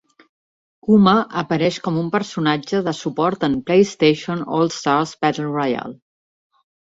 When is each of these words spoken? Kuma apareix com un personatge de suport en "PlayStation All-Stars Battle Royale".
Kuma 0.85 1.11
apareix 1.41 1.75
com 1.87 1.99
un 2.03 2.07
personatge 2.15 2.79
de 2.87 2.93
suport 3.01 3.45
en 3.49 3.59
"PlayStation 3.67 4.41
All-Stars 4.61 5.13
Battle 5.27 5.47
Royale". 5.53 5.95